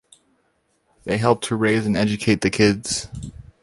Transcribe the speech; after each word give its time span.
They 1.03 1.19
helped 1.19 1.43
to 1.43 1.55
raise 1.55 1.85
and 1.85 1.95
educate 1.95 2.41
the 2.41 2.49
kids. 2.49 3.07